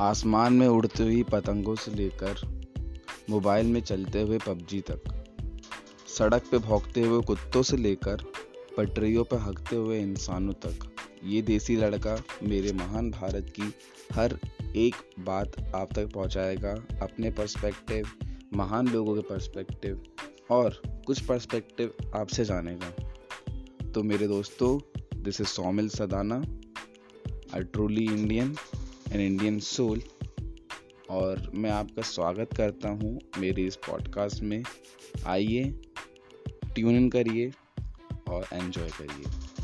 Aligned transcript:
आसमान 0.00 0.52
में 0.52 0.66
उड़ती 0.68 1.02
हुई 1.02 1.22
पतंगों 1.22 1.74
से 1.74 1.90
लेकर 1.90 2.40
मोबाइल 3.30 3.66
में 3.66 3.80
चलते 3.80 4.20
हुए 4.20 4.38
पबजी 4.38 4.80
तक, 4.80 5.02
सड़क 6.08 6.42
पे 6.50 6.58
भौंकते 6.58 7.00
हुए 7.00 7.22
कुत्तों 7.22 7.62
से 7.62 7.76
लेकर 7.76 8.24
पटरियों 8.76 9.24
पर 9.24 9.38
हकते 9.38 9.76
हुए 9.76 10.00
इंसानों 10.00 10.52
तक, 10.52 10.90
ये 11.24 11.42
देसी 11.42 11.76
लड़का 11.76 12.16
मेरे 12.42 12.72
महान 12.72 13.10
भारत 13.10 13.52
की 13.56 13.72
हर 14.12 14.38
एक 14.76 14.94
बात 15.20 15.72
आप 15.74 15.92
तक 15.92 16.12
पहुंचाएगा, 16.12 16.72
अपने 17.02 17.30
पर्सपेक्टिव 17.30 18.08
महान 18.54 18.88
लोगों 18.88 19.14
के 19.14 19.20
पर्सपेक्टिव 19.20 20.02
और 20.50 20.82
कुछ 21.06 21.20
पर्सपेक्टिव 21.20 21.94
आपसे 22.16 22.44
जानेगा। 22.44 22.90
तो 23.92 24.02
मेरे 24.02 24.28
दोस्तों 24.28 24.78
this 25.22 25.40
is 25.40 25.48
Somil 25.48 25.88
Sadana 25.88 26.36
I 27.54 27.62
truly 27.62 28.04
Indian 28.04 28.54
an 29.12 29.20
Indian 29.20 29.58
soul 29.58 30.00
और 31.10 31.50
मैं 31.54 31.70
आपका 31.70 32.02
स्वागत 32.02 32.54
करता 32.56 32.88
हूँ 32.88 33.20
मेरे 33.38 33.62
इस 33.62 33.76
पॉडकास्ट 33.76 34.42
में। 34.42 34.62
आइए 35.26 35.64
ट्यून 36.74 36.96
इन 36.96 37.10
करिए 37.10 37.52
और 38.28 38.46
एंजॉय 38.52 38.88
करिए। 38.88 39.55